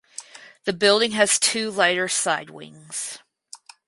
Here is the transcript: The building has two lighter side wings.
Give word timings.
The 0.63 0.73
building 0.73 1.11
has 1.11 1.37
two 1.37 1.69
lighter 1.69 2.07
side 2.07 2.49
wings. 2.49 3.19